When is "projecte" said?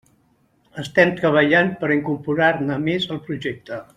3.31-3.83